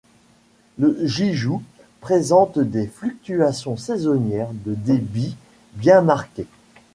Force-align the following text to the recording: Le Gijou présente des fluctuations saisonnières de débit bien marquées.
Le 0.79 0.97
Gijou 1.05 1.61
présente 1.99 2.57
des 2.57 2.87
fluctuations 2.87 3.77
saisonnières 3.77 4.49
de 4.65 4.73
débit 4.73 5.35
bien 5.75 6.01
marquées. 6.01 6.47